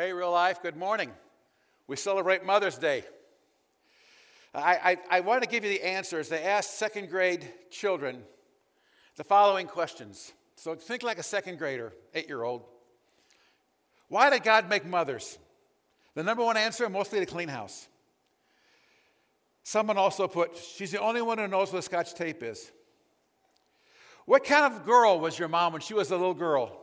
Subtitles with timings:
[0.00, 1.12] Hey, real life, good morning.
[1.86, 3.04] We celebrate Mother's Day.
[4.54, 6.30] I, I, I want to give you the answers.
[6.30, 8.22] They asked second grade children
[9.16, 10.32] the following questions.
[10.56, 12.62] So think like a second grader, eight year old.
[14.08, 15.36] Why did God make mothers?
[16.14, 17.86] The number one answer mostly to clean house.
[19.64, 22.72] Someone also put, she's the only one who knows what scotch tape is.
[24.24, 26.79] What kind of girl was your mom when she was a little girl?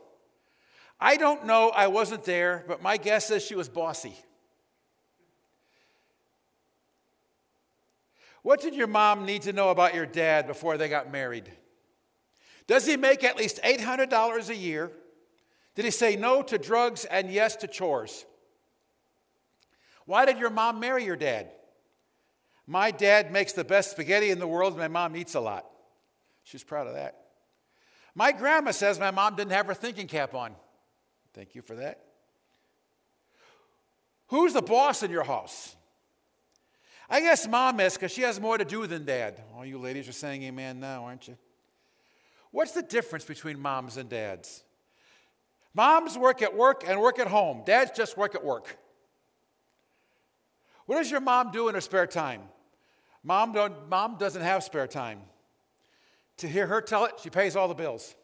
[1.00, 4.16] I don't know, I wasn't there, but my guess is she was bossy.
[8.42, 11.52] What did your mom need to know about your dad before they got married?
[12.66, 14.92] Does he make at least $800 a year?
[15.76, 18.26] Did he say no to drugs and yes to chores?
[20.06, 21.52] Why did your mom marry your dad?
[22.66, 25.66] My dad makes the best spaghetti in the world, my mom eats a lot.
[26.44, 27.16] She's proud of that.
[28.16, 30.56] My grandma says my mom didn't have her thinking cap on.
[31.38, 32.00] Thank you for that.
[34.30, 35.76] Who's the boss in your house?
[37.08, 39.40] I guess mom is because she has more to do than dad.
[39.56, 41.38] All you ladies are saying amen now, aren't you?
[42.50, 44.64] What's the difference between moms and dads?
[45.76, 47.62] Moms work at work and work at home.
[47.68, 48.76] Dads just work at work.
[50.88, 52.42] What does your mom do in her spare time?
[53.24, 55.20] Mom, don't, mom doesn't have spare time.
[56.38, 58.16] To hear her tell it, she pays all the bills.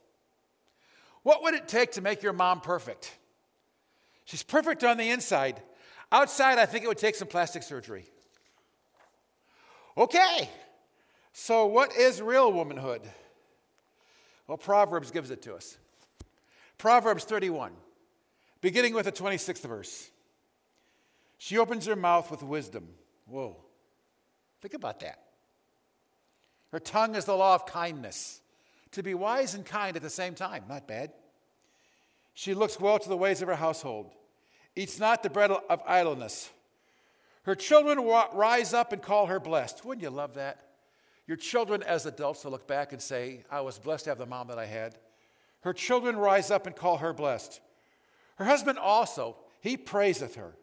[1.23, 3.15] What would it take to make your mom perfect?
[4.25, 5.61] She's perfect on the inside.
[6.11, 8.05] Outside, I think it would take some plastic surgery.
[9.97, 10.49] Okay,
[11.31, 13.01] so what is real womanhood?
[14.47, 15.77] Well, Proverbs gives it to us.
[16.77, 17.71] Proverbs 31,
[18.59, 20.09] beginning with the 26th verse.
[21.37, 22.89] She opens her mouth with wisdom.
[23.27, 23.57] Whoa,
[24.61, 25.19] think about that.
[26.71, 28.41] Her tongue is the law of kindness
[28.93, 30.63] to be wise and kind at the same time.
[30.67, 31.11] Not bad.
[32.33, 34.11] She looks well to the ways of her household,
[34.75, 36.49] eats not the bread of idleness.
[37.43, 39.83] Her children rise up and call her blessed.
[39.83, 40.61] Wouldn't you love that?
[41.27, 44.25] Your children, as adults, to look back and say, I was blessed to have the
[44.25, 44.95] mom that I had.
[45.61, 47.61] Her children rise up and call her blessed.
[48.35, 50.55] Her husband also, he praiseth her.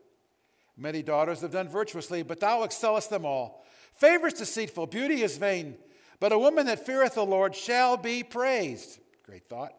[0.76, 3.65] Many daughters have done virtuously, but thou excellest them all.
[3.94, 5.76] Favor is deceitful, beauty is vain.
[6.20, 9.00] But a woman that feareth the Lord shall be praised.
[9.25, 9.75] Great thought.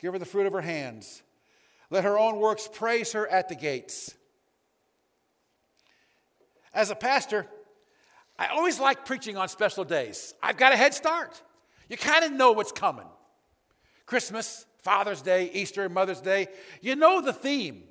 [0.00, 1.22] Give her the fruit of her hands.
[1.90, 4.14] Let her own works praise her at the gates.
[6.74, 7.46] As a pastor,
[8.38, 10.34] I always like preaching on special days.
[10.42, 11.40] I've got a head start.
[11.88, 13.06] You kind of know what's coming
[14.06, 16.48] Christmas, Father's Day, Easter, Mother's Day.
[16.80, 17.84] You know the theme.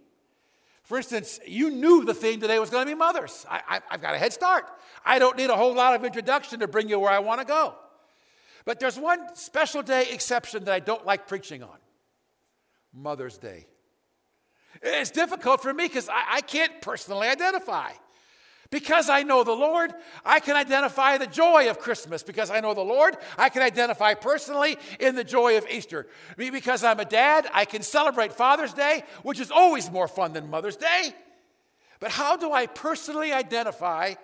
[0.86, 3.44] For instance, you knew the theme today was going to be mothers.
[3.50, 4.66] I, have got a head start.
[5.04, 7.46] I don't need a whole lot of introduction to bring you where I want to
[7.46, 7.74] go.
[8.66, 11.78] But there's one special day exception that I don't like preaching on
[12.94, 13.66] Mother's Day.
[14.82, 17.92] It's difficult for me because I, I can't personally identify.
[18.76, 19.94] Because I know the Lord,
[20.26, 22.24] I can identify the joy of Christmas.
[22.24, 26.08] Because I know the Lord, I can identify personally in the joy of Easter.
[26.36, 30.50] Because I'm a dad, I can celebrate Father's Day, which is always more fun than
[30.50, 31.16] Mother's Day.
[32.02, 34.16] But how do I personally identify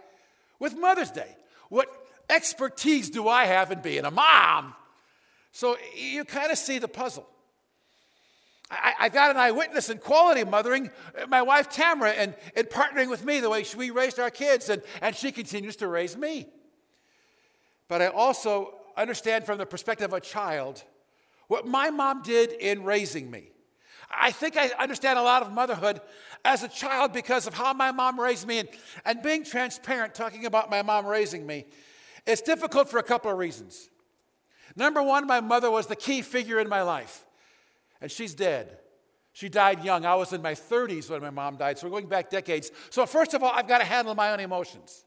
[0.59, 1.33] with Mother's Day?
[1.69, 1.87] What
[2.29, 4.73] expertise do I have in being a mom?
[5.53, 7.25] So you kind of see the puzzle.
[8.71, 10.89] I, I got an eyewitness in quality mothering,
[11.27, 14.81] my wife Tamara, and, and partnering with me the way we raised our kids, and,
[15.01, 16.47] and she continues to raise me.
[17.89, 20.83] But I also understand from the perspective of a child
[21.47, 23.49] what my mom did in raising me.
[24.09, 25.99] I think I understand a lot of motherhood
[26.45, 28.69] as a child because of how my mom raised me and,
[29.05, 31.65] and being transparent, talking about my mom raising me.
[32.25, 33.89] It's difficult for a couple of reasons.
[34.75, 37.25] Number one, my mother was the key figure in my life
[38.01, 38.77] and she's dead.
[39.33, 40.05] She died young.
[40.05, 42.71] I was in my 30s when my mom died, so we're going back decades.
[42.89, 45.05] So, first of all, I've got to handle my own emotions.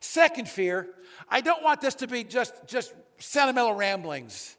[0.00, 0.88] Second fear,
[1.28, 4.56] I don't want this to be just, just sentimental ramblings.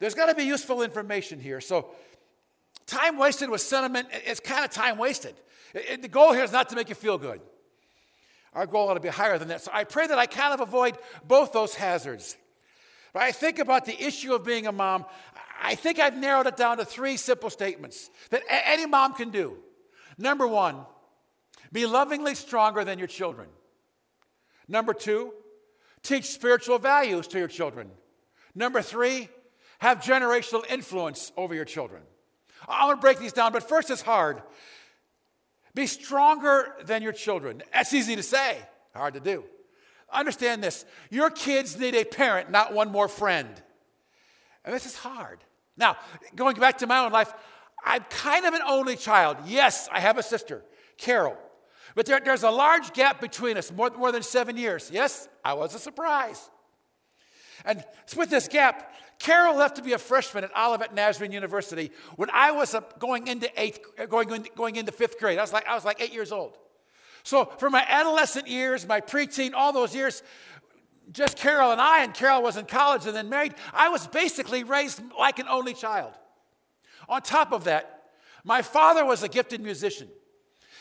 [0.00, 1.60] There's got to be useful information here.
[1.60, 1.90] So,
[2.86, 5.34] time wasted with sentiment, it's kind of time wasted.
[5.72, 7.40] It, the goal here is not to make you feel good.
[8.52, 9.60] Our goal ought to be higher than that.
[9.60, 12.36] So, I pray that I kind of avoid both those hazards.
[13.12, 15.04] But I think about the issue of being a mom.
[15.64, 19.56] I think I've narrowed it down to three simple statements that any mom can do.
[20.18, 20.76] Number one,
[21.72, 23.48] be lovingly stronger than your children.
[24.68, 25.32] Number two,
[26.02, 27.90] teach spiritual values to your children.
[28.54, 29.30] Number three,
[29.78, 32.02] have generational influence over your children.
[32.68, 34.42] I'm gonna break these down, but first it's hard.
[35.74, 37.62] Be stronger than your children.
[37.72, 38.58] That's easy to say,
[38.94, 39.44] hard to do.
[40.12, 43.48] Understand this your kids need a parent, not one more friend.
[44.62, 45.40] And this is hard.
[45.76, 45.96] Now,
[46.34, 47.32] going back to my own life,
[47.84, 49.38] I'm kind of an only child.
[49.46, 50.62] Yes, I have a sister,
[50.96, 51.36] Carol.
[51.94, 54.90] But there, there's a large gap between us, more, more than seven years.
[54.92, 56.50] Yes, I was a surprise.
[57.64, 57.84] And
[58.16, 62.50] with this gap, Carol left to be a freshman at Olivet Nazarene University when I
[62.50, 65.38] was going into eighth, going, going into fifth grade.
[65.38, 66.58] I was like, I was like eight years old.
[67.22, 70.22] So for my adolescent years, my preteen, all those years,
[71.12, 74.64] just Carol and I, and Carol was in college and then married, I was basically
[74.64, 76.12] raised like an only child.
[77.08, 78.02] On top of that,
[78.44, 80.08] my father was a gifted musician.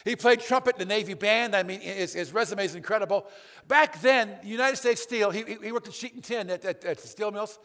[0.05, 1.55] He played trumpet in the Navy band.
[1.55, 3.25] I mean, his, his resume is incredible.
[3.67, 6.99] Back then, United States Steel, he, he worked at Sheet and Tin at, at, at
[6.99, 7.59] steel mills,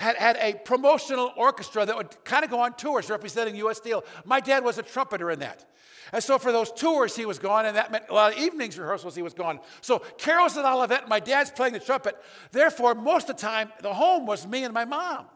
[0.00, 3.76] had, had a promotional orchestra that would kind of go on tours representing U.S.
[3.76, 4.02] Steel.
[4.24, 5.66] My dad was a trumpeter in that.
[6.12, 8.78] And so for those tours, he was gone, and that meant a lot of evenings
[8.78, 9.60] rehearsals, he was gone.
[9.82, 12.16] So Carol's at Olivet, my dad's playing the trumpet.
[12.50, 15.26] Therefore, most of the time, the home was me and my mom.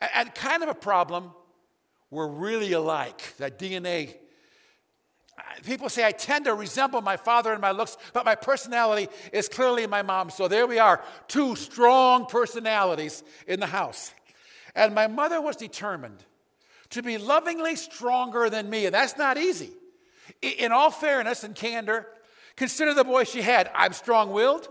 [0.00, 1.30] And, and kind of a problem
[2.10, 3.34] we're really alike.
[3.38, 4.16] That DNA.
[5.64, 9.48] People say I tend to resemble my father in my looks, but my personality is
[9.48, 10.30] clearly my mom.
[10.30, 14.12] So there we are, two strong personalities in the house.
[14.74, 16.24] And my mother was determined
[16.90, 19.70] to be lovingly stronger than me, and that's not easy.
[20.40, 22.06] In all fairness and candor,
[22.56, 23.70] consider the boy she had.
[23.74, 24.68] I'm strong willed.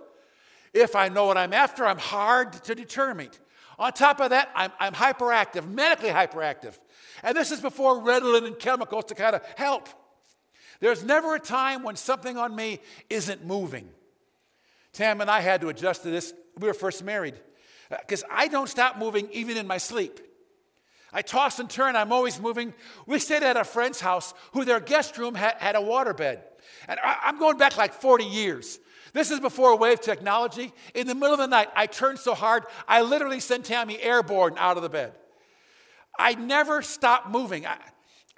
[0.74, 3.30] If I know what I'm after, I'm hard to determine.
[3.78, 6.78] On top of that, I'm, I'm hyperactive, medically hyperactive.
[7.24, 9.90] And this is before Ritalin and chemicals to kind of help.
[10.82, 12.80] There's never a time when something on me
[13.10, 13.88] isn't moving.
[14.94, 16.34] Tam and I had to adjust to this.
[16.60, 17.36] We were first married
[17.90, 20.20] because uh, I don't stop moving even in my sleep.
[21.14, 22.74] I toss and turn, I'm always moving.
[23.06, 26.40] We stayed at a friend's house who their guest room had, had a waterbed.
[26.88, 28.80] And I, I'm going back like 40 years.
[29.14, 30.74] This is before wave technology.
[30.96, 34.56] In the middle of the night, I turned so hard, I literally sent Tammy airborne
[34.58, 35.14] out of the bed.
[36.18, 37.66] I never stop moving.
[37.66, 37.78] I,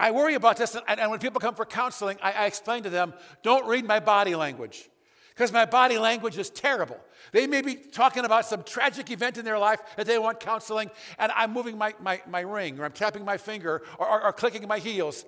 [0.03, 2.89] I worry about this, and, and, when people come for counseling, I, I explain to
[2.89, 4.89] them don't read my body language
[5.29, 6.99] because my body language is terrible.
[7.31, 10.91] They may be talking about some tragic event in their life that they want counseling,
[11.17, 14.33] and I'm moving my, my, my ring, or I'm tapping my finger, or, or, or
[14.33, 15.23] clicking my heels.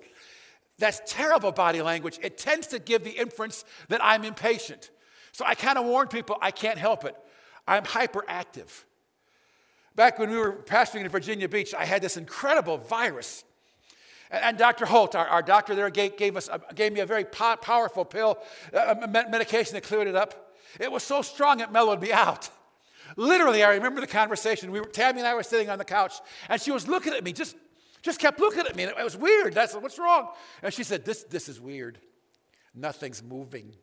[0.78, 2.18] That's terrible body language.
[2.22, 4.90] It tends to give the inference that I'm impatient.
[5.32, 7.16] So I kind of warn people I can't help it.
[7.66, 8.84] I'm hyperactive.
[9.94, 13.42] Back when we were pastoring in Virginia Beach, I had this incredible virus.
[14.30, 14.86] And, Dr.
[14.86, 18.38] Holt, our, our, doctor there, gave, gave, us, gave me a very po- powerful pill,
[18.74, 20.54] uh, uh, a medication that cleared it up.
[20.80, 22.50] It was so strong it mellowed me out.
[23.16, 24.72] Literally, I remember the conversation.
[24.72, 26.14] We were, Tammy and I were sitting on the couch,
[26.48, 27.56] and she was looking at me, just,
[28.02, 28.82] just kept looking at me.
[28.82, 29.56] And it, it was weird.
[29.56, 30.30] I said, What's wrong?
[30.62, 31.98] And she said, This, this is weird.
[32.74, 33.74] Nothing's moving.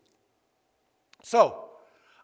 [1.24, 1.70] So,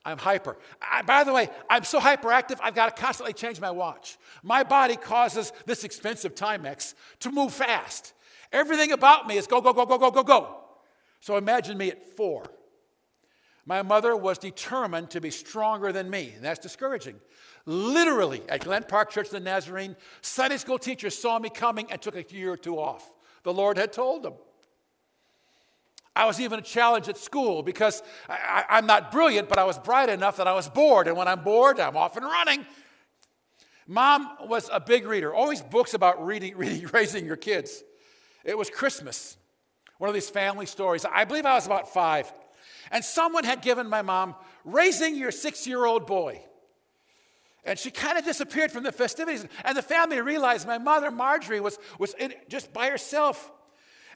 [0.05, 0.57] I'm hyper.
[0.81, 4.17] I, by the way, I'm so hyperactive, I've got to constantly change my watch.
[4.43, 8.13] My body causes this expensive Timex to move fast.
[8.51, 10.55] Everything about me is go, go, go, go, go, go, go.
[11.19, 12.45] So imagine me at four.
[13.65, 17.19] My mother was determined to be stronger than me, and that's discouraging.
[17.65, 22.01] Literally, at Glen Park Church of the Nazarene, Sunday school teachers saw me coming and
[22.01, 23.11] took a year or two off.
[23.43, 24.33] The Lord had told them.
[26.19, 29.79] I was even a challenge at school because I, am not brilliant, but I was
[29.79, 31.07] bright enough that I was bored.
[31.07, 32.65] And when I'm bored, I'm off and running.
[33.87, 37.85] Mom was a big reader, always books about reading, reading, raising your kids.
[38.43, 39.37] It was Christmas,
[39.97, 41.05] one of these family stories.
[41.05, 42.29] I believe I was about five.
[42.91, 44.35] And someone had given my mom
[44.65, 46.41] Raising Your Six Year Old Boy.
[47.63, 49.45] And she kind of disappeared from the festivities.
[49.63, 53.53] And the family realized my mother, Marjorie, was, was in, just by herself.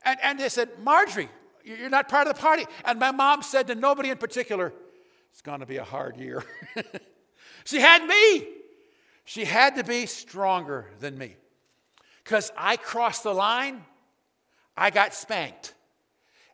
[0.04, 1.30] And, and they said, Marjorie,
[1.64, 2.66] you're not part of the party.
[2.86, 4.74] And my mom said to nobody in particular,
[5.32, 6.44] It's going to be a hard year.
[7.66, 8.48] she had me.
[9.26, 11.36] She had to be stronger than me.
[12.24, 13.84] Because I crossed the line,
[14.76, 15.74] I got spanked.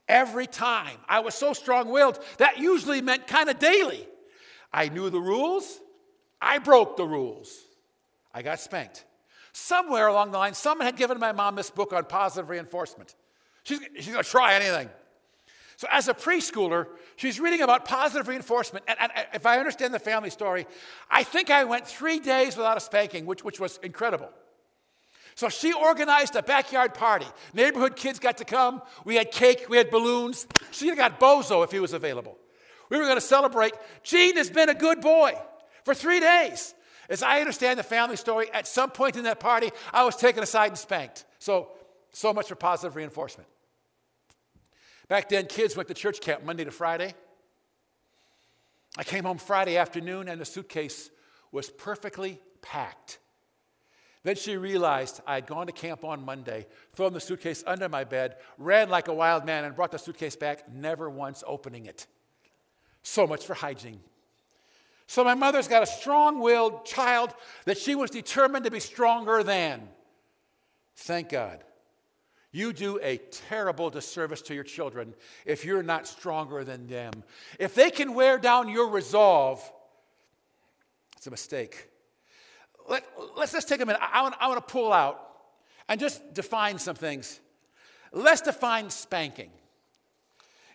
[0.08, 0.98] Every time.
[1.08, 4.08] I was so strong willed, that usually meant kind of daily.
[4.74, 5.80] I knew the rules,
[6.42, 7.56] I broke the rules.
[8.34, 9.06] I got spanked.
[9.52, 13.16] Somewhere along the line, someone had given my mom this book on positive reinforcement.
[13.64, 14.90] She's, she's going to try anything.
[15.78, 18.84] So, as a preschooler, she's reading about positive reinforcement.
[18.88, 20.68] And, and, if I understand the family story,
[21.10, 24.30] I think I went three days without a spanking, which, which was incredible.
[25.36, 27.28] So, she organized a backyard party.
[27.54, 28.82] Neighborhood kids got to come.
[29.06, 30.48] We had cake, we had balloons.
[30.72, 32.38] She got Bozo if he was available.
[32.90, 33.74] We were going to celebrate.
[34.04, 35.34] Gene has been a good boy
[35.86, 36.74] for three days.
[37.10, 40.44] As I understand the family story, at some point in that party, I was taken
[40.44, 41.26] aside and spanked.
[41.40, 41.70] So,
[42.12, 43.48] so much for positive reinforcement.
[45.08, 47.14] Back then, kids went to church camp Monday to Friday.
[48.98, 51.10] I came home Friday afternoon and the suitcase
[51.52, 53.20] was perfectly packed.
[54.24, 58.04] Then she realized I had gone to camp on Monday, thrown the suitcase under my
[58.04, 62.06] bed, ran like a wild man, and brought the suitcase back, never once opening it.
[63.02, 64.02] So much for hygiene.
[65.08, 67.34] So my mother's got a strong willed child
[67.66, 69.88] that she was determined to be stronger than.
[70.96, 71.64] Thank God.
[72.52, 75.14] You do a terrible disservice to your children
[75.46, 77.12] if you're not stronger than them.
[77.60, 79.62] If they can wear down your resolve,
[81.16, 81.88] it's a mistake.
[82.88, 83.04] Let,
[83.38, 84.02] us just take a minute.
[84.02, 85.22] I want, I want to pull out
[85.88, 87.40] and just define some things.
[88.12, 89.52] Let's define spanking.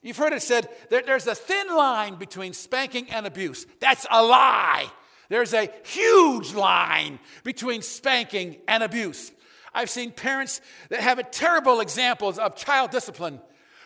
[0.00, 3.66] You've heard it said there, there's a thin line between spanking and abuse.
[3.80, 4.86] That's a lie.
[5.28, 9.32] There's a huge line between spanking and abuse.
[9.74, 13.40] I've seen parents that have terrible examples of child discipline.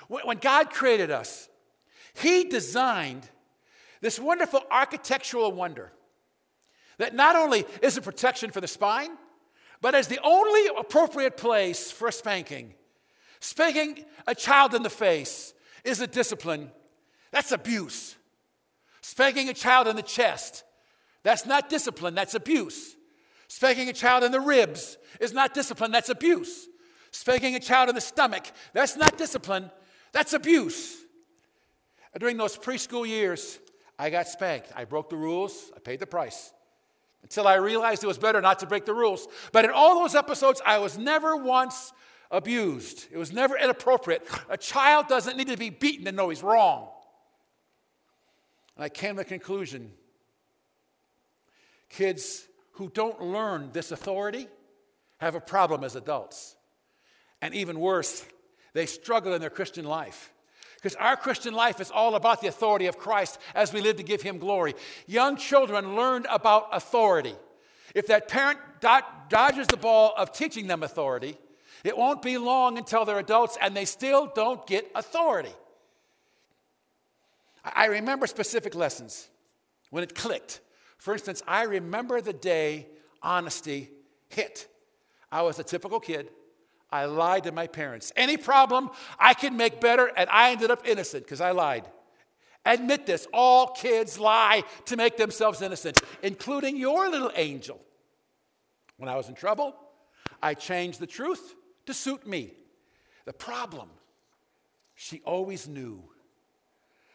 [0.09, 1.49] When God created us,
[2.14, 3.28] He designed
[4.00, 5.92] this wonderful architectural wonder
[6.99, 9.11] that not only is a protection for the spine,
[9.80, 12.75] but is the only appropriate place for spanking.
[13.40, 15.54] Spanking a child in the face
[15.85, 16.71] is a discipline,
[17.30, 18.16] that's abuse.
[19.00, 20.64] Spanking a child in the chest,
[21.23, 22.97] that's not discipline, that's abuse.
[23.49, 26.69] Spanking a child in the ribs is not discipline, that's abuse.
[27.11, 29.71] Spanking a child in the stomach, that's not discipline,
[30.12, 30.97] that's abuse.
[32.19, 33.59] During those preschool years,
[33.99, 34.73] I got spanked.
[34.76, 36.52] I broke the rules, I paid the price
[37.23, 39.26] until I realized it was better not to break the rules.
[39.52, 41.93] But in all those episodes, I was never once
[42.31, 43.07] abused.
[43.11, 44.26] It was never inappropriate.
[44.49, 46.88] A child doesn't need to be beaten to know he's wrong.
[48.76, 49.93] And I came to the conclusion
[51.88, 52.47] kids
[52.78, 54.47] who don't learn this authority
[55.18, 56.56] have a problem as adults.
[57.42, 58.25] And even worse,
[58.73, 60.32] they struggle in their Christian life.
[60.76, 64.04] Because our Christian life is all about the authority of Christ as we live to
[64.04, 64.75] give Him glory.
[65.08, 67.35] Young children learn about authority.
[67.97, 71.37] If that parent dodges the ball of teaching them authority,
[71.82, 75.52] it won't be long until they're adults and they still don't get authority.
[77.64, 79.28] I remember specific lessons
[79.90, 80.61] when it clicked.
[80.99, 82.87] For instance, I remember the day
[83.23, 83.90] honesty
[84.28, 84.69] hit.
[85.31, 86.31] I was a typical kid.
[86.90, 88.12] I lied to my parents.
[88.17, 91.85] Any problem I could make better, and I ended up innocent because I lied.
[92.64, 97.81] Admit this all kids lie to make themselves innocent, including your little angel.
[98.97, 99.75] When I was in trouble,
[100.43, 101.55] I changed the truth
[101.87, 102.52] to suit me.
[103.25, 103.88] The problem,
[104.95, 106.02] she always knew.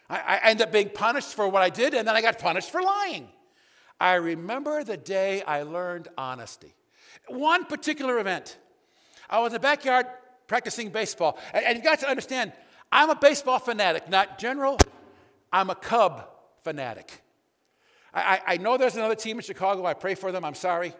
[0.09, 2.71] I, I ended up being punished for what I did, and then I got punished
[2.71, 3.27] for lying.
[4.03, 6.73] I remember the day I learned honesty.
[7.29, 8.57] One particular event.
[9.29, 10.07] I was in the backyard
[10.45, 11.39] practicing baseball.
[11.53, 12.51] And, and you got to understand,
[12.91, 14.77] I'm a baseball fanatic, not general.
[15.53, 16.27] I'm a Cub
[16.65, 17.21] fanatic.
[18.13, 19.85] I, I, know there's another team in Chicago.
[19.85, 20.43] I pray for them.
[20.43, 20.93] I'm sorry.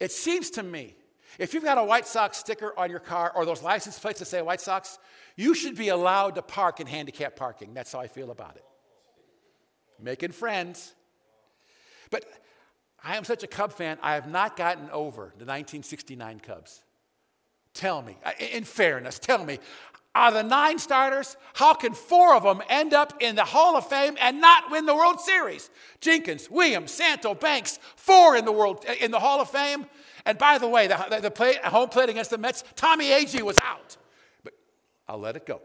[0.00, 0.96] It seems to me,
[1.38, 4.24] if you've got a White Sox sticker on your car or those license plates that
[4.24, 4.98] say White Sox,
[5.36, 7.74] you should be allowed to park in handicap parking.
[7.74, 8.64] That's how I feel about it.
[10.00, 10.94] Making friends.
[12.10, 12.24] But
[13.02, 16.82] I am such a Cub fan, I have not gotten over the 1969 Cubs.
[17.74, 19.58] Tell me, in fairness, tell me,
[20.14, 23.88] are the nine starters, how can four of them end up in the Hall of
[23.88, 25.70] Fame and not win the World Series?
[26.00, 29.86] Jenkins, Williams, Santo, Banks, four in the World eh, in the Hall of Fame.
[30.24, 33.58] And by the way, the, the play, home plate against the Mets, Tommy Agee was
[33.58, 33.96] out.
[34.44, 34.54] But
[35.08, 35.60] I'll let it go.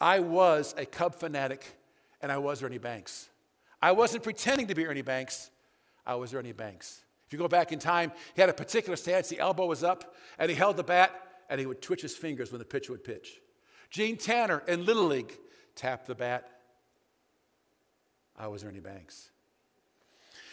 [0.00, 1.64] I was a Cub fanatic,
[2.20, 3.28] and I was Ernie Banks.
[3.80, 5.50] I wasn't pretending to be Ernie Banks.
[6.06, 7.02] I was Ernie Banks.
[7.26, 9.28] If you go back in time, he had a particular stance.
[9.28, 11.12] The elbow was up, and he held the bat,
[11.50, 13.40] and he would twitch his fingers when the pitcher would pitch.
[13.90, 15.38] Gene Tanner in Little League
[15.74, 16.48] tapped the bat.
[18.36, 19.30] I was Ernie Banks.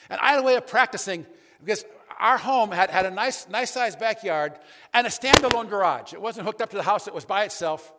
[0.10, 1.25] And I had a way of practicing
[1.60, 1.86] because
[2.20, 4.53] our home had, had a nice, nice sized backyard
[4.94, 6.13] and a standalone garage.
[6.13, 7.91] It wasn't hooked up to the house, it was by itself.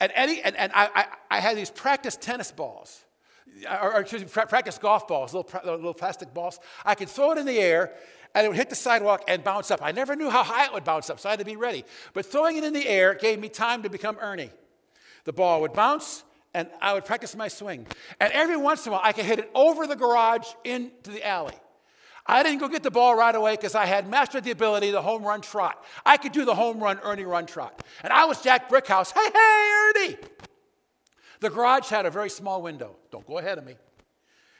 [0.00, 1.06] And, Eddie, and, and I, I,
[1.36, 3.05] I had these practice tennis balls
[3.70, 6.58] or, or excuse me, practice golf balls, little, little plastic balls.
[6.84, 7.92] I could throw it in the air
[8.34, 9.80] and it would hit the sidewalk and bounce up.
[9.82, 11.84] I never knew how high it would bounce up, so I had to be ready.
[12.12, 14.50] But throwing it in the air gave me time to become Ernie.
[15.24, 16.24] The ball would bounce
[16.54, 17.86] and I would practice my swing.
[18.20, 21.26] And every once in a while, I could hit it over the garage into the
[21.26, 21.54] alley.
[22.26, 25.02] I didn't go get the ball right away because I had mastered the ability, the
[25.02, 25.84] home run trot.
[26.04, 27.84] I could do the home run Ernie run trot.
[28.02, 29.12] And I was Jack Brickhouse.
[29.12, 30.16] Hey, hey, Ernie!
[31.40, 32.96] The garage had a very small window.
[33.10, 33.74] Don't go ahead of me.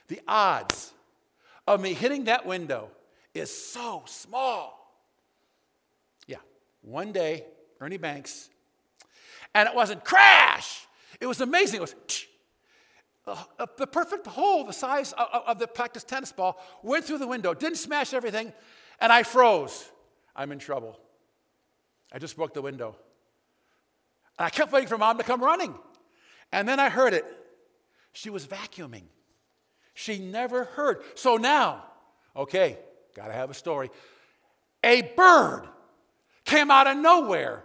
[0.09, 0.92] The odds
[1.66, 2.90] of me hitting that window
[3.35, 4.73] is so small.
[6.26, 6.37] Yeah,
[6.83, 7.45] one day,
[7.80, 8.49] Ernie Banks,
[9.54, 10.87] and it wasn't crash.
[11.21, 11.78] It was amazing.
[11.78, 11.95] It was
[13.26, 17.26] uh, the perfect hole, the size of, of the practice tennis ball, went through the
[17.26, 18.52] window, didn't smash everything,
[19.00, 19.90] And I froze.
[20.35, 20.99] I'm in trouble.
[22.12, 22.95] I just broke the window.
[24.38, 25.75] And I kept waiting for mom to come running.
[26.56, 27.26] And then I heard it.
[28.14, 29.02] She was vacuuming.
[29.92, 31.02] She never heard.
[31.14, 31.84] So now,
[32.34, 32.78] okay,
[33.14, 33.90] gotta have a story.
[34.82, 35.68] A bird
[36.46, 37.62] came out of nowhere.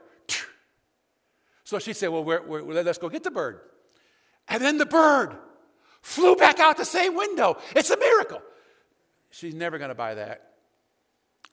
[1.63, 3.61] So she said, Well, we're, we're, let's go get the bird.
[4.49, 5.37] And then the bird
[6.01, 7.57] flew back out the same window.
[7.73, 8.41] It's a miracle.
[9.29, 10.51] She's never to buy that.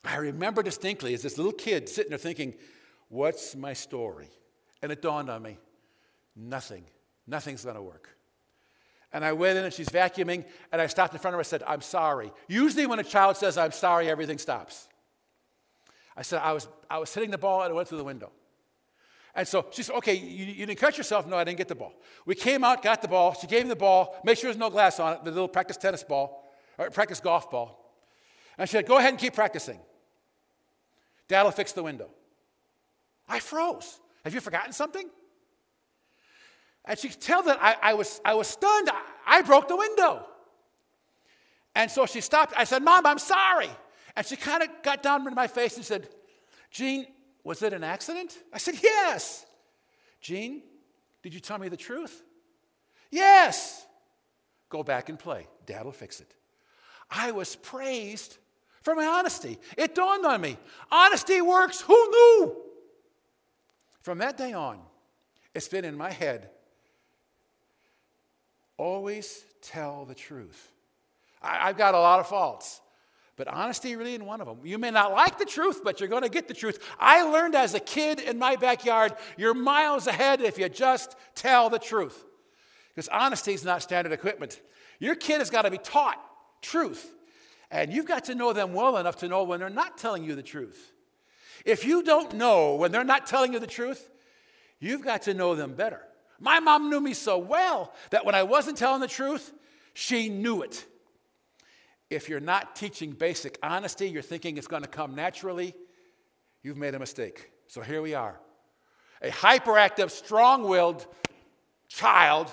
[0.05, 2.55] I remember distinctly as this little kid sitting there thinking,
[3.11, 4.29] What's my story?
[4.83, 5.59] And it dawned on me
[6.35, 6.83] nothing.
[7.29, 8.09] Nothing's going to work.
[9.13, 11.47] And I went in and she's vacuuming, and I stopped in front of her and
[11.47, 12.33] said, I'm sorry.
[12.49, 14.89] Usually, when a child says, I'm sorry, everything stops.
[16.17, 18.33] I said, I was, I was hitting the ball and it went through the window.
[19.37, 21.29] And so she said, Okay, you, you, didn't cut yourself?
[21.29, 21.93] No, I didn't get the ball.
[22.27, 23.35] We came out, got the ball.
[23.35, 25.77] She gave me the ball, make sure there's no glass on it, the little practice
[25.77, 27.95] tennis ball, or practice golf ball.
[28.59, 29.79] And she said, Go ahead and keep practicing.
[31.29, 32.09] Dad will fix the window.
[33.29, 34.01] I froze.
[34.25, 35.09] Have you forgotten something?
[36.89, 38.89] And she could tell that I, I was, I was stunned.
[38.89, 40.27] I, I broke the window.
[41.75, 42.55] And so she stopped.
[42.57, 43.69] I said, Mom, I'm sorry.
[44.17, 46.09] And she kind of got down into my face and said,
[46.71, 47.07] Gene,
[47.45, 48.37] was it an accident?
[48.53, 49.45] I said, Yes.
[50.21, 50.63] Gene,
[51.23, 52.23] did you tell me the truth?
[53.11, 53.87] Yes.
[54.71, 55.47] Go back and play.
[55.67, 56.35] Dad will fix it.
[57.11, 58.39] I was praised
[58.83, 59.59] for my honesty.
[59.77, 60.57] It dawned on me
[60.91, 61.83] honesty works.
[61.83, 62.57] Who knew?
[64.01, 64.81] From that day on,
[65.55, 66.51] it's been in my head
[68.79, 70.73] always tell the truth.
[71.43, 72.81] I, have got a lot of faults,
[73.37, 74.61] but honesty really isn't one of them.
[74.65, 76.83] You may not like the truth, but you're going to get the truth.
[76.99, 81.69] I learned as a kid in my backyard, you're miles ahead if you just tell
[81.69, 82.25] the truth.
[82.95, 84.61] Because honesty is not standard equipment.
[84.99, 86.21] Your kid has got to be taught
[86.63, 87.15] truth.
[87.71, 90.35] And you've got to know them well enough to know when they're not telling you
[90.35, 90.93] the truth.
[91.65, 94.09] If you don't know when they're not telling you the truth,
[94.81, 96.01] you've got to know them better.
[96.41, 99.53] My mom knew me so well that when I wasn't telling the truth,
[99.95, 100.87] she knew it.
[102.11, 105.75] If you're not teaching basic honesty, you're thinking it's going to come naturally,
[106.63, 107.51] you've made a mistake.
[107.67, 108.39] So here we are
[109.21, 111.07] a hyperactive, strong willed
[111.89, 112.53] child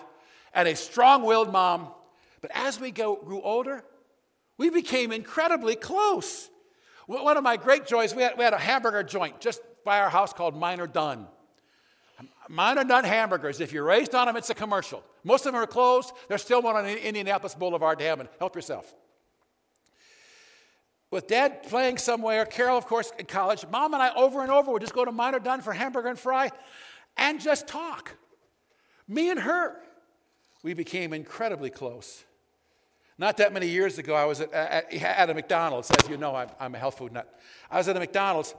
[0.54, 1.90] and a strong willed mom.
[2.42, 3.84] But as we grew older,
[4.58, 6.50] we became incredibly close.
[7.08, 10.10] One of my great joys, we had, we had a hamburger joint just by our
[10.10, 11.28] house called Miner Dunn.
[12.50, 15.04] Miner Dunn hamburgers, if you're raised on them, it's a commercial.
[15.24, 16.12] Most of them are closed.
[16.28, 18.30] There's still one on Indianapolis Boulevard to Hammond.
[18.40, 18.94] Help yourself.
[21.12, 24.72] With dad playing somewhere, Carol, of course, in college, mom and I over and over
[24.72, 26.52] would just go to Miner Dunn for hamburger and fry
[27.18, 28.16] and just talk.
[29.08, 29.78] Me and her.
[30.64, 32.24] We became incredibly close.
[33.18, 35.90] Not that many years ago, I was at, at, at a McDonald's.
[35.90, 37.40] As you know, I'm, I'm, a health food nut.
[37.72, 38.54] I was at a McDonald's,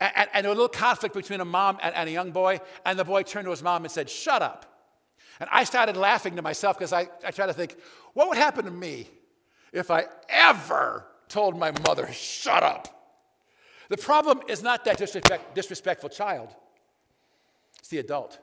[0.00, 2.60] and, and, there was a little conflict between a mom and, and, a young boy,
[2.84, 4.66] and the boy turned to his mom and said, Shut up.
[5.38, 7.76] And I started laughing to myself because I, I tried to think,
[8.14, 9.08] what would happen to me
[9.72, 12.96] if I ever told my mother, Shut up?
[13.90, 16.54] The problem is not that disrespect, disrespectful child,
[17.78, 18.40] it's the adult.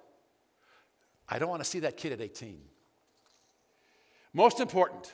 [1.30, 2.62] I don't want to see that kid at 18.
[4.34, 5.14] Most important,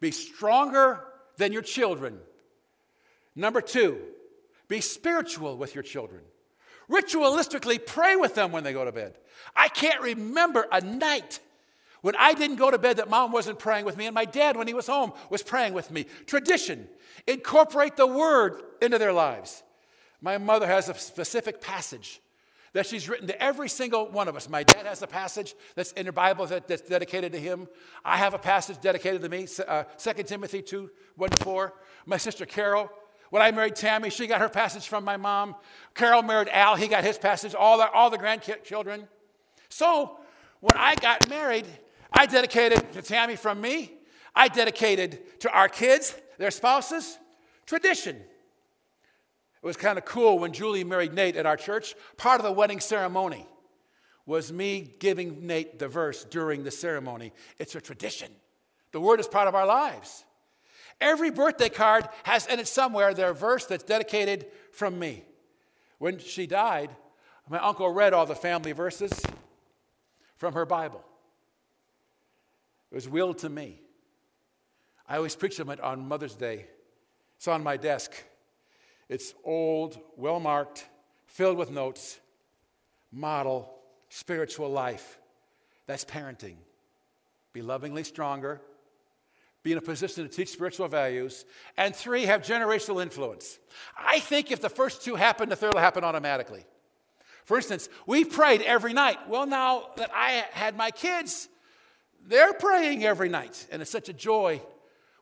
[0.00, 1.04] be stronger
[1.36, 2.18] than your children.
[3.34, 4.00] Number two,
[4.68, 6.22] be spiritual with your children.
[6.90, 9.14] Ritualistically, pray with them when they go to bed.
[9.54, 11.40] I can't remember a night
[12.00, 14.56] when I didn't go to bed that mom wasn't praying with me, and my dad,
[14.56, 16.06] when he was home, was praying with me.
[16.26, 16.88] Tradition,
[17.26, 19.62] incorporate the word into their lives.
[20.20, 22.20] My mother has a specific passage
[22.72, 24.48] that she's written to every single one of us.
[24.48, 27.68] My dad has a passage that's in the Bible that, that's dedicated to him.
[28.04, 31.74] I have a passage dedicated to me, uh, 2 Timothy 2 1 to 4.
[32.06, 32.90] My sister Carol,
[33.30, 35.54] when I married Tammy, she got her passage from my mom.
[35.94, 39.08] Carol married Al, he got his passage, all the, all the grandchildren.
[39.68, 40.18] So
[40.60, 41.66] when I got married,
[42.12, 43.92] I dedicated to Tammy from me,
[44.34, 47.18] I dedicated to our kids, their spouses,
[47.66, 48.22] tradition.
[49.62, 51.94] It was kind of cool when Julie married Nate at our church.
[52.16, 53.46] Part of the wedding ceremony
[54.24, 57.32] was me giving Nate the verse during the ceremony.
[57.58, 58.30] It's a tradition.
[58.92, 60.24] The word is part of our lives.
[61.00, 65.24] Every birthday card has in it somewhere their verse that's dedicated from me.
[65.98, 66.90] When she died,
[67.48, 69.20] my uncle read all the family verses
[70.36, 71.04] from her Bible.
[72.90, 73.80] It was willed to me.
[75.08, 76.66] I always preach them on Mother's Day.
[77.36, 78.12] It's on my desk.
[79.08, 80.86] It's old, well marked,
[81.26, 82.20] filled with notes.
[83.10, 83.74] Model
[84.08, 85.18] spiritual life.
[85.86, 86.56] That's parenting.
[87.52, 88.60] Be lovingly stronger,
[89.62, 91.44] be in a position to teach spiritual values,
[91.76, 93.58] and three, have generational influence.
[93.96, 96.64] I think if the first two happen, the third will happen automatically.
[97.44, 99.28] For instance, we prayed every night.
[99.28, 101.48] Well, now that I had my kids,
[102.26, 104.60] they're praying every night, and it's such a joy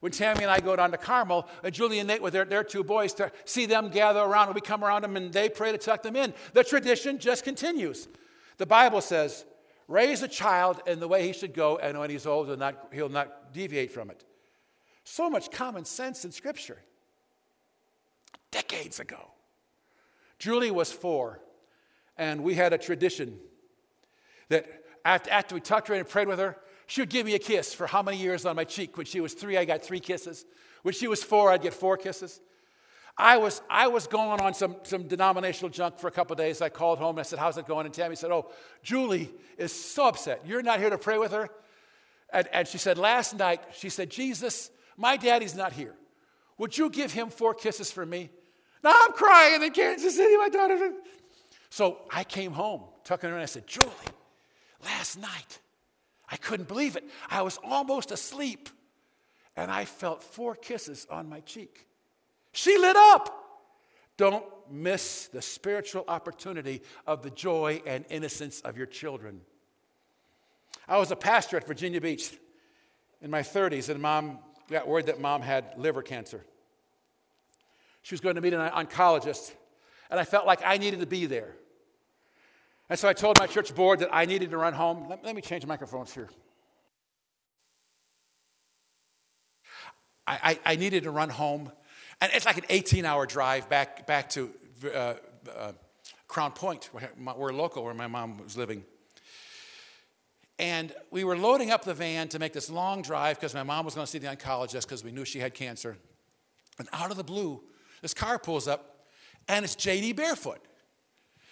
[0.01, 2.65] when Tammy and I go down to Carmel, and Julie and Nate with their, their
[2.65, 5.73] two boys to see them gather around, and we come around them and they pray
[5.73, 6.35] to tuck them in.
[6.53, 8.09] The tradition just continues.
[8.59, 9.45] The Bible says,
[9.89, 12.89] raise a child in the way he should go, and when he's old, he'll not,
[12.93, 14.25] he'll not deviate from it.
[15.05, 16.79] So much common sense in Scripture.
[18.51, 19.31] Decades ago.
[20.39, 21.41] Julie was four,
[22.19, 23.39] and we had a tradition
[24.49, 24.67] that
[25.05, 27.38] after, after we tucked her in and prayed with her, she would give me a
[27.38, 28.96] kiss for how many years on my cheek?
[28.96, 30.44] When she was three, I got three kisses.
[30.83, 32.40] When she was four, I'd get four kisses.
[33.18, 36.61] I was, I was going on some, some denominational junk for a couple days.
[36.61, 37.87] I called home and I said, How's it going?
[37.87, 38.51] And Tammy said, Oh,
[38.83, 40.42] Julie is so upset.
[40.46, 41.49] You're not here to pray with her?
[42.31, 45.94] And, and she said, Last night, she said, Jesus, my daddy's not here.
[46.59, 48.31] Would you give him four kisses for me?
[48.85, 50.92] Now I'm crying in Kansas City, my daughter.
[51.70, 53.42] So I came home, tucking her in.
[53.42, 53.90] I said, Julie,
[54.85, 55.59] last night,
[56.29, 57.05] I couldn't believe it.
[57.31, 58.69] I was almost asleep,
[59.57, 61.87] and I felt four kisses on my cheek.
[62.53, 63.43] She lit up.
[64.17, 69.43] Don't miss the spiritual opportunity of the joy and innocence of your children.
[70.89, 72.33] I was a pastor at Virginia Beach
[73.21, 74.39] in my 30s, and mom
[74.71, 76.45] got word that mom had liver cancer.
[78.03, 79.53] She was going to meet an oncologist,
[80.11, 81.57] and I felt like I needed to be there.
[82.88, 85.09] And so I told my church board that I needed to run home.
[85.09, 86.29] Let, let me change the microphones here.
[90.27, 91.70] I, I, I, needed to run home.
[92.20, 94.51] And it's like an 18 hour drive back, back to
[94.85, 95.14] uh,
[95.57, 95.72] uh,
[96.29, 98.85] Crown Point, where we're local, where my mom was living.
[100.59, 103.85] And we were loading up the van to make this long drive because my mom
[103.85, 105.99] was going to see the oncologist because we knew she had cancer.
[106.79, 107.62] And out of the blue,
[108.01, 109.07] this car pulls up,
[109.49, 110.61] and it's JD Barefoot.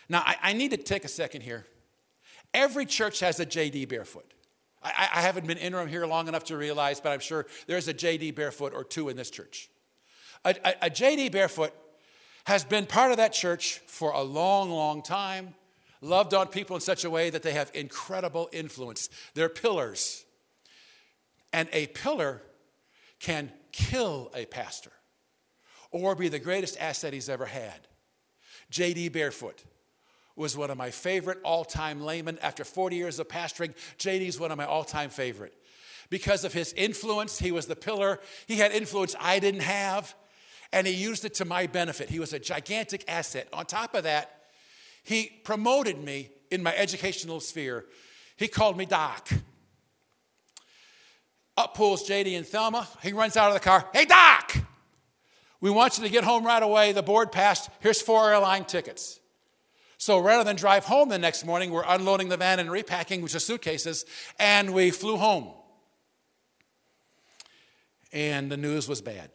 [0.08, 1.66] Now, I, I, need to take a second here.
[2.52, 4.32] Every church has a JD barefoot.
[4.82, 7.94] I, I haven't been interim here long enough to realize, but I'm sure there's a
[7.94, 9.70] JD barefoot or two in this church.
[10.44, 11.72] A, a, a JD barefoot
[12.44, 15.54] has been part of that church for a long, long time,
[16.00, 19.08] loved on people in such a way that they have incredible influence.
[19.34, 20.24] They're pillars.
[21.52, 22.42] And a pillar
[23.20, 24.92] can kill a pastor
[25.90, 27.86] or be the greatest asset he's ever had.
[28.70, 29.64] JD Barefoot
[30.36, 32.38] was one of my favorite all time laymen.
[32.42, 35.54] After 40 years of pastoring, JD's one of my all time favorite.
[36.10, 38.20] Because of his influence, he was the pillar.
[38.46, 40.14] He had influence I didn't have,
[40.72, 42.10] and he used it to my benefit.
[42.10, 43.48] He was a gigantic asset.
[43.52, 44.42] On top of that,
[45.02, 47.86] he promoted me in my educational sphere.
[48.36, 49.28] He called me Doc.
[51.56, 52.88] Up pulls JD and Thelma.
[53.02, 53.88] He runs out of the car.
[53.92, 54.56] Hey, Doc!
[55.60, 56.92] We want you to get home right away.
[56.92, 57.70] The board passed.
[57.80, 59.20] Here's four airline tickets.
[60.04, 63.34] So rather than drive home the next morning, we're unloading the van and repacking, which
[63.34, 64.04] are suitcases,
[64.38, 65.48] and we flew home.
[68.12, 69.30] And the news was bad.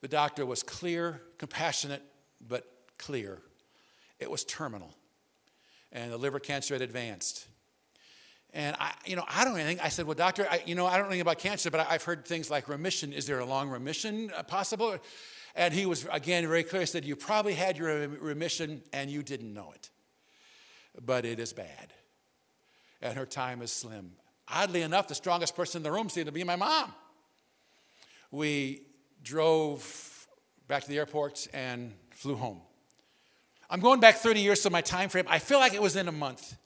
[0.00, 2.02] The doctor was clear, compassionate,
[2.40, 2.66] but
[2.98, 3.38] clear.
[4.18, 4.96] It was terminal.
[5.92, 7.46] And the liver cancer had advanced.
[8.52, 9.78] And I, you know, I don't anything.
[9.78, 12.02] I said, well, doctor, I, you know, I don't know anything about cancer, but I've
[12.02, 13.12] heard things like remission.
[13.12, 14.98] Is there a long remission uh, possible?
[15.54, 16.82] And he was, again, very clear.
[16.82, 19.90] He said, You probably had your remission and you didn't know it.
[21.04, 21.92] But it is bad.
[23.02, 24.12] And her time is slim.
[24.48, 26.92] Oddly enough, the strongest person in the room seemed to be my mom.
[28.30, 28.82] We
[29.22, 30.28] drove
[30.68, 32.60] back to the airport and flew home.
[33.68, 35.26] I'm going back 30 years to my time frame.
[35.28, 36.56] I feel like it was in a month.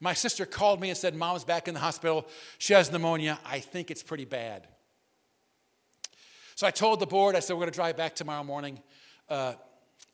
[0.00, 2.26] My sister called me and said, Mom's back in the hospital.
[2.58, 3.38] She has pneumonia.
[3.44, 4.66] I think it's pretty bad.
[6.60, 8.82] So I told the board, I said, we're going to drive back tomorrow morning.
[9.30, 9.54] Uh,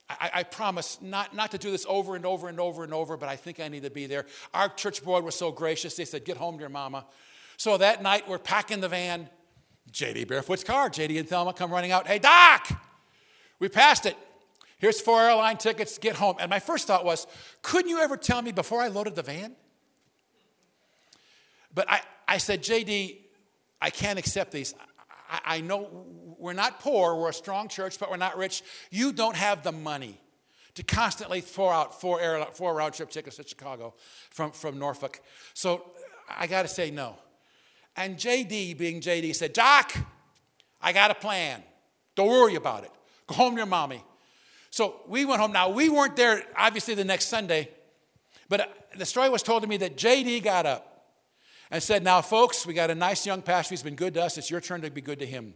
[0.08, 3.16] I, I, promise not, not to do this over and over and over and over,
[3.16, 4.26] but I think I need to be there.
[4.54, 5.96] Our church board was so gracious.
[5.96, 7.04] They said, Get home to your mama.
[7.56, 9.28] So that night, we're packing the van.
[9.90, 10.88] JD Barefoot's car.
[10.88, 12.06] JD and Thelma come running out.
[12.06, 12.68] Hey, Doc!
[13.58, 14.16] We passed it.
[14.78, 15.98] Here's four airline tickets.
[15.98, 16.36] Get home.
[16.38, 17.26] And my first thought was,
[17.62, 19.56] Couldn't you ever tell me before I loaded the van?
[21.74, 23.16] But I, I said, JD,
[23.82, 24.76] I can't accept these.
[25.28, 26.06] I, I know
[26.38, 28.62] we're not poor, we're a strong church, but we're not rich.
[28.90, 30.20] You don't have the money
[30.74, 33.94] to constantly throw out four, air, four round trip tickets to Chicago
[34.30, 35.20] from, from Norfolk.
[35.54, 35.90] So
[36.28, 37.16] I got to say no.
[37.96, 39.94] And JD, being JD, said, Doc,
[40.80, 41.62] I got a plan.
[42.14, 42.90] Don't worry about it.
[43.26, 44.04] Go home to your mommy.
[44.70, 45.52] So we went home.
[45.52, 47.70] Now, we weren't there, obviously, the next Sunday,
[48.48, 48.66] but uh,
[48.98, 50.96] the story was told to me that JD got up
[51.70, 53.72] and said, Now, folks, we got a nice young pastor.
[53.72, 54.36] He's been good to us.
[54.36, 55.54] It's your turn to be good to him.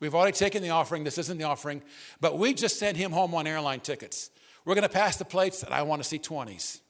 [0.00, 1.04] We've already taken the offering.
[1.04, 1.82] This isn't the offering,
[2.20, 4.30] but we just sent him home on airline tickets.
[4.64, 6.80] We're going to pass the plates, and I want to see 20s.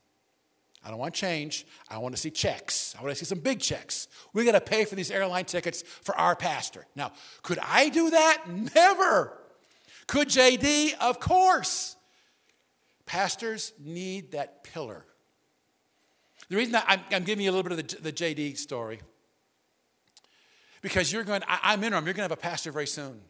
[0.84, 1.66] I don't want change.
[1.88, 2.94] I want to see checks.
[2.98, 4.08] I want to see some big checks.
[4.32, 6.86] We're going to pay for these airline tickets for our pastor.
[6.94, 8.44] Now, could I do that?
[8.74, 9.38] Never.
[10.06, 10.94] Could JD?
[11.00, 11.96] Of course.
[13.06, 15.04] Pastors need that pillar.
[16.48, 19.00] The reason I'm, I'm, giving you a little bit of the, the JD story,
[20.82, 23.20] because you're going, I, am interim, you're going to have a pastor very soon.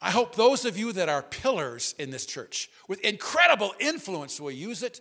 [0.00, 4.50] I hope those of you that are pillars in this church with incredible influence will
[4.50, 5.00] use it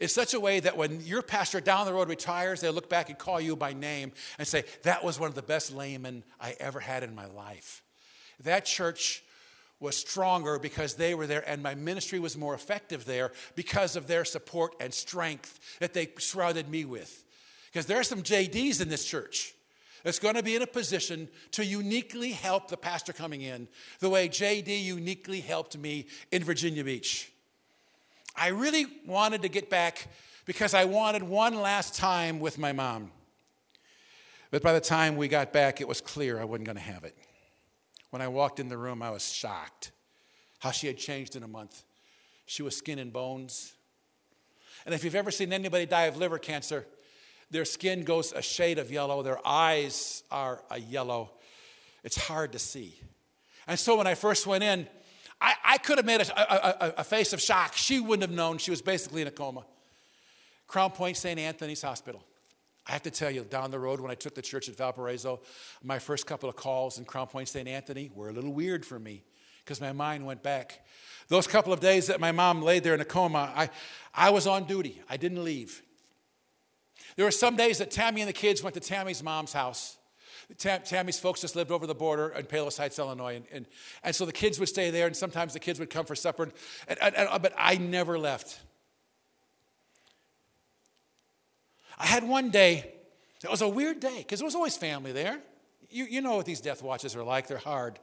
[0.00, 3.08] in such a way that when your pastor down the road retires, they'll look back
[3.08, 6.56] and call you by name and say, That was one of the best laymen I
[6.58, 7.82] ever had in my life.
[8.42, 9.22] That church
[9.78, 14.08] was stronger because they were there, and my ministry was more effective there because of
[14.08, 17.24] their support and strength that they surrounded me with.
[17.72, 19.54] Because there are some JDs in this church
[20.02, 23.68] that's going to be in a position to uniquely help the pastor coming in
[24.00, 27.32] the way JD uniquely helped me in Virginia Beach.
[28.36, 30.08] I really wanted to get back
[30.44, 33.10] because I wanted one last time with my mom.
[34.50, 37.04] But by the time we got back, it was clear I wasn't going to have
[37.04, 37.16] it.
[38.10, 39.92] When I walked in the room, I was shocked
[40.58, 41.82] how she had changed in a month.
[42.44, 43.72] She was skin and bones.
[44.84, 46.86] And if you've ever seen anybody die of liver cancer,
[47.52, 51.30] their skin goes a shade of yellow, their eyes are a yellow.
[52.02, 52.98] It's hard to see.
[53.66, 54.88] And so when I first went in,
[55.40, 57.76] I, I could have made a, a, a, face of shock.
[57.76, 58.58] She wouldn't have known.
[58.58, 59.64] She was basically in a coma.
[60.66, 61.38] Crown Point St.
[61.38, 62.24] Anthony's Hospital.
[62.86, 65.40] I have to tell you, down the road when I took the church at Valparaiso,
[65.82, 67.68] my first couple of calls in Crown Point St.
[67.68, 69.24] Anthony were a little weird for me
[69.64, 70.84] because my mind went back.
[71.28, 73.68] Those couple of days that my mom laid there in a coma, I,
[74.14, 75.02] I was on duty.
[75.08, 75.82] I didn't leave.
[77.16, 79.98] There were some days that Tammy and the kids went to Tammy's mom's house.
[80.58, 83.36] Tam, Tammy's folks just lived over the border in Palos Heights, Illinois.
[83.36, 83.66] And, and,
[84.02, 86.50] and, so the kids would stay there, and sometimes the kids would come for supper.
[86.88, 88.60] And, and, uh, but I never left.
[91.98, 92.92] I had one day,
[93.42, 95.38] it was a weird day because there was always family there.
[95.88, 97.98] You, you know what these death watches are like, they're hard.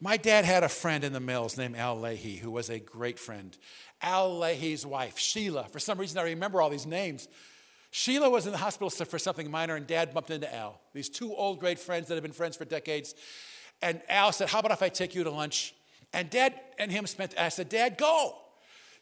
[0.00, 3.18] My dad had a friend in the mills named Al Leahy, who was a great
[3.18, 3.56] friend.
[4.00, 7.28] Al Leahy's wife, Sheila, for some reason I remember all these names.
[7.94, 10.80] Sheila was in the hospital for something minor, and dad bumped into Al.
[10.94, 13.14] These two old great friends that had been friends for decades.
[13.82, 15.74] And Al said, How about if I take you to lunch?
[16.14, 18.38] And dad and him spent, I said, Dad, go.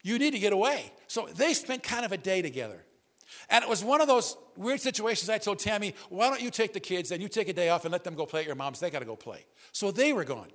[0.03, 0.91] You need to get away.
[1.07, 2.83] So they spent kind of a day together.
[3.49, 6.73] And it was one of those weird situations I told Tammy, why don't you take
[6.73, 8.55] the kids and you take a day off and let them go play at your
[8.55, 8.81] mom's?
[8.81, 9.45] They got to go play.
[9.71, 10.49] So they were gone.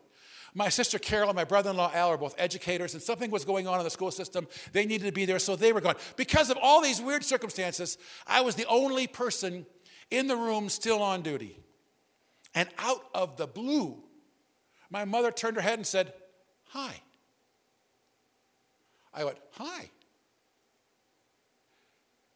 [0.56, 3.44] My sister Carol and my brother in law Al are both educators, and something was
[3.44, 4.48] going on in the school system.
[4.72, 5.96] They needed to be there, so they were gone.
[6.16, 9.66] Because of all these weird circumstances, I was the only person
[10.10, 11.60] in the room still on duty.
[12.54, 14.02] And out of the blue,
[14.88, 16.14] my mother turned her head and said,
[16.68, 17.02] Hi.
[19.12, 19.90] I went, Hi.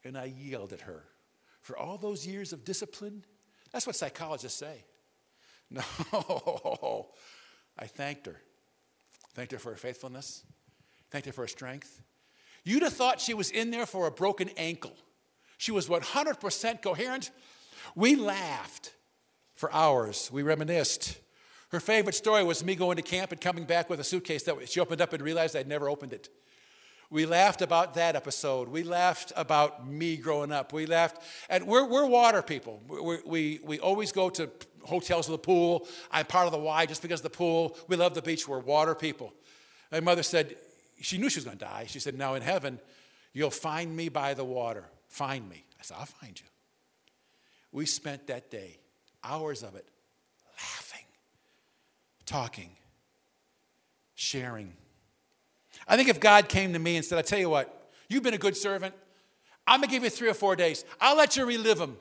[0.05, 1.05] And I yelled at her.
[1.63, 3.25] For all those years of discipline,
[3.73, 4.85] that's what psychologists say.
[5.73, 7.11] No,
[7.81, 8.37] I thanked her.
[9.35, 10.45] Thanked her for her faithfulness.
[11.11, 12.03] Thanked her for her strength.
[12.65, 14.93] You'd have thought she was in there for a broken ankle.
[15.57, 17.31] She was 100% coherent.
[17.95, 18.95] We laughed
[19.55, 20.31] for hours.
[20.33, 21.19] We reminisced.
[21.71, 24.69] Her favorite story was me going to camp and coming back with a suitcase that
[24.69, 26.29] she opened up and realized I'd never opened it.
[27.11, 28.69] We laughed about that episode.
[28.69, 30.73] We laughed about me growing up.
[30.73, 32.81] We laughed, and we're, we're water people.
[32.89, 34.49] We, we, we always go to
[34.85, 35.87] hotels with a pool.
[36.11, 37.77] I'm part of the Y just because of the pool.
[37.89, 38.47] We love the beach.
[38.47, 39.33] We're water people.
[39.93, 40.57] My mother said,
[41.01, 41.85] she knew she was going to die.
[41.89, 42.79] She said, Now in heaven,
[43.33, 44.85] you'll find me by the water.
[45.09, 45.65] Find me.
[45.79, 46.47] I said, I'll find you.
[47.73, 48.79] We spent that day,
[49.25, 49.87] hours of it,
[50.59, 51.07] laughing,
[52.27, 52.71] talking,
[54.15, 54.75] sharing
[55.91, 58.35] I think if God came to me and said, I tell you what, you've been
[58.35, 58.95] a good servant.
[59.67, 60.85] I'm going to give you three or four days.
[61.01, 61.97] I'll let you relive them.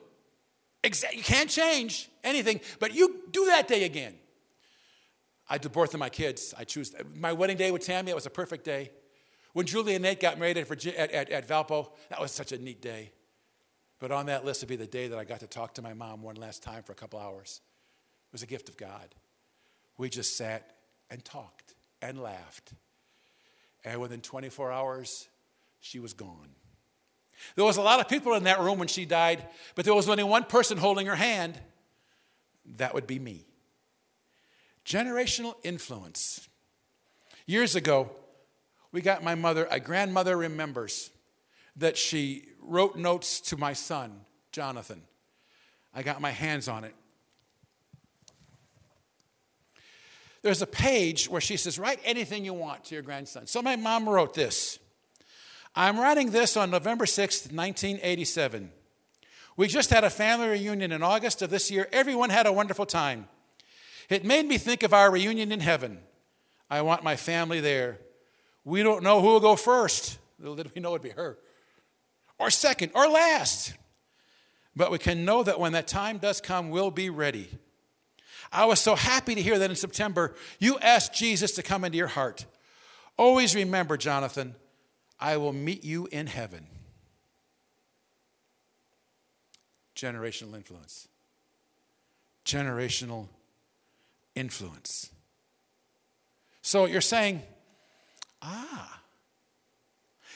[0.84, 4.14] You can't change anything, but you do that day again.
[5.48, 6.54] I did birth of my kids.
[6.56, 8.10] I choose my wedding day with Tammy.
[8.10, 8.90] It was a perfect day.
[9.52, 12.58] When Julie and Nate got married at, at, at, at Valpo, that was such a
[12.58, 13.10] neat day.
[13.98, 15.92] But on that list would be the day that I got to talk to my
[15.92, 17.60] mom one last time for a couple hours.
[18.28, 19.14] It was a gift of God.
[19.98, 20.76] We just sat
[21.10, 22.72] and talked and laughed
[23.84, 25.28] and within 24 hours,
[25.80, 26.50] she was gone.
[27.56, 30.08] There was a lot of people in that room when she died, but there was
[30.08, 31.60] only one person holding her hand.
[32.76, 33.46] That would be me.
[34.84, 36.48] Generational influence.
[37.46, 38.10] Years ago,
[38.92, 41.10] we got my mother, a grandmother remembers
[41.76, 44.20] that she wrote notes to my son,
[44.52, 45.02] Jonathan.
[45.94, 46.94] I got my hands on it.
[50.42, 53.46] There's a page where she says, Write anything you want to your grandson.
[53.46, 54.78] So my mom wrote this.
[55.74, 58.70] I'm writing this on November 6th, 1987.
[59.56, 61.88] We just had a family reunion in August of this year.
[61.92, 63.28] Everyone had a wonderful time.
[64.08, 65.98] It made me think of our reunion in heaven.
[66.68, 67.98] I want my family there.
[68.64, 70.18] We don't know who will go first.
[70.38, 71.38] Little did we know it'd be her.
[72.38, 73.74] Or second, or last.
[74.74, 77.50] But we can know that when that time does come, we'll be ready.
[78.52, 81.98] I was so happy to hear that in September you asked Jesus to come into
[81.98, 82.46] your heart.
[83.16, 84.54] Always remember, Jonathan,
[85.20, 86.66] I will meet you in heaven.
[89.94, 91.08] Generational influence.
[92.46, 93.28] Generational
[94.34, 95.10] influence.
[96.62, 97.42] So you're saying,
[98.40, 99.00] ah,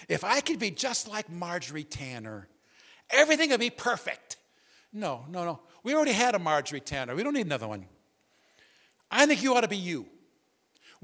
[0.09, 2.47] if I could be just like Marjorie Tanner,
[3.09, 4.37] everything would be perfect.
[4.93, 5.61] No, no, no.
[5.83, 7.15] We already had a Marjorie Tanner.
[7.15, 7.87] We don't need another one.
[9.11, 10.07] I think you ought to be you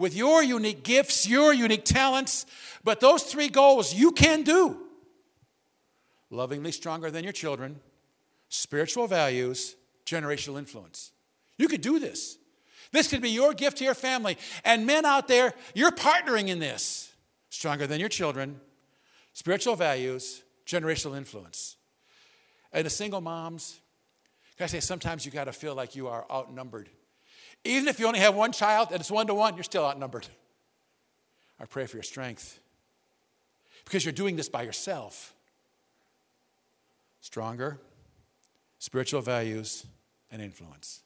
[0.01, 2.47] with your unique gifts, your unique talents.
[2.83, 4.79] But those three goals you can do
[6.31, 7.81] lovingly stronger than your children,
[8.49, 11.13] spiritual values, generational influence.
[11.59, 12.39] You could do this.
[12.93, 14.39] This could be your gift to your family.
[14.65, 17.13] And men out there, you're partnering in this.
[17.51, 18.61] Stronger than your children,
[19.33, 21.77] spiritual values, generational influence.
[22.73, 23.81] And the single moms,
[24.57, 26.89] can I say sometimes you got to feel like you are outnumbered
[27.65, 30.27] even if you only have one child and it's one to one, you're still outnumbered.
[31.59, 32.59] I pray for your strength
[33.85, 35.35] because you're doing this by yourself.
[37.21, 37.79] Stronger
[38.81, 39.87] spiritual values
[40.33, 41.03] and influence.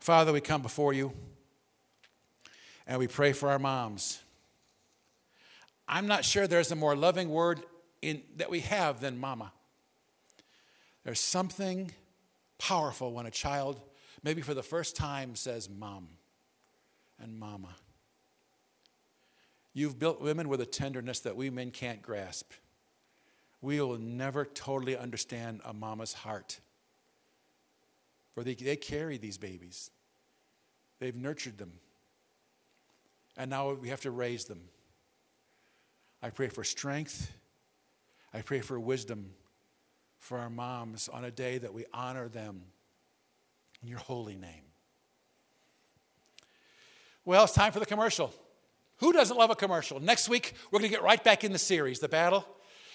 [0.00, 1.12] Father, we come before you
[2.86, 4.20] and we pray for our moms.
[5.88, 7.62] I'm not sure there's a more loving word
[8.02, 9.52] in, that we have than mama.
[11.04, 11.92] There's something
[12.58, 13.80] powerful when a child
[14.24, 16.08] maybe for the first time says mom
[17.22, 17.76] and mama.
[19.74, 22.52] You've built women with a tenderness that we men can't grasp.
[23.60, 26.60] We will never totally understand a mama's heart.
[28.34, 29.90] For they, they carry these babies,
[30.98, 31.72] they've nurtured them.
[33.36, 34.60] And now we have to raise them.
[36.22, 37.32] I pray for strength.
[38.32, 39.30] I pray for wisdom
[40.18, 42.62] for our moms on a day that we honor them
[43.84, 44.62] in your holy name.
[47.26, 48.32] Well, it's time for the commercial.
[48.98, 50.00] Who doesn't love a commercial?
[50.00, 52.46] Next week, we're going to get right back in the series, The Battle.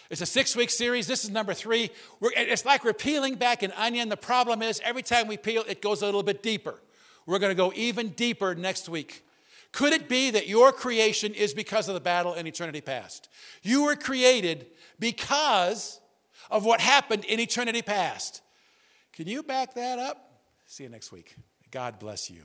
[0.10, 1.06] It's a six week series.
[1.06, 1.92] This is number three.
[2.20, 4.10] We're, it's like we're peeling back an onion.
[4.10, 6.80] The problem is, every time we peel, it goes a little bit deeper.
[7.28, 9.24] We're going to go even deeper next week.
[9.72, 13.30] Could it be that your creation is because of the battle in eternity past?
[13.62, 14.66] You were created
[15.00, 16.00] because
[16.50, 18.42] of what happened in eternity past.
[19.14, 20.29] Can you back that up?
[20.70, 21.36] See you next week.
[21.72, 22.44] God bless you.